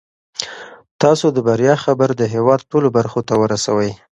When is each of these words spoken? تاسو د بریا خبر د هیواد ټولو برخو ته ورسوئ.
تاسو 1.01 1.25
د 1.35 1.37
بریا 1.47 1.75
خبر 1.83 2.09
د 2.15 2.21
هیواد 2.33 2.59
ټولو 2.71 2.87
برخو 2.97 3.19
ته 3.27 3.33
ورسوئ. 3.41 3.91